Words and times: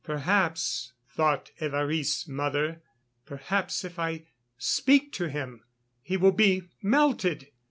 "Perhaps," 0.03 0.93
thought 1.11 1.51
Évariste's 1.59 2.27
mother, 2.27 2.81
"perhaps, 3.27 3.85
if 3.85 3.99
I 3.99 4.23
speak 4.57 5.11
to 5.11 5.29
him, 5.29 5.63
he 6.01 6.17
will 6.17 6.31
be 6.31 6.63
melted. 6.81 7.51